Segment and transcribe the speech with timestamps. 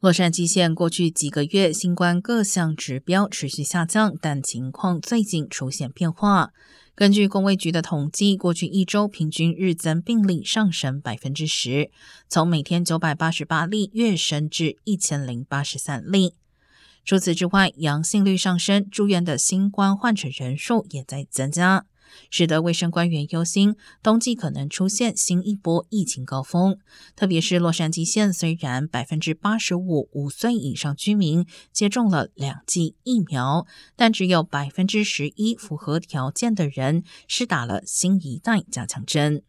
[0.00, 6.52] 洛杉矶县过去几个月新冠各项指标持续下降，但情况最近出现变化。
[6.94, 11.90] 根据公卫局的统计，过去一周平均日增病例上升百分之十，
[12.30, 16.32] 从每天九百八十八例跃升至一千零八十三例。
[17.04, 21.84] 除此之外，阳性率上升，住院的新冠患者人数也在增加。
[22.30, 26.78] 使得卫生官员忧心，冬季可能出现新一波疫情高峰。
[27.14, 39.42] 特别是洛杉矶县，虽然百分之八十五五岁以上居民接种了两剂疫苗，但只有百分之十一符合条件的人是打了新一代加强针。